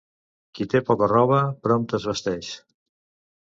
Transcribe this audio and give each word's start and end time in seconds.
Qui 0.59 0.65
té 0.71 0.79
poca 0.87 1.09
roba, 1.11 1.41
prompte 1.67 1.97
es 1.99 2.09
vesteix. 2.13 2.51